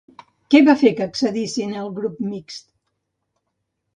[0.53, 2.69] Què va fer que accedissin al grup mixt?